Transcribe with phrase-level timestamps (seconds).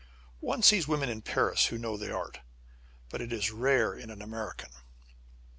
[0.39, 2.39] One sees women in Paris who know that art,
[3.09, 4.71] but it is rare in an American.